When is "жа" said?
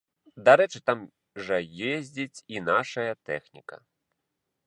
1.49-1.59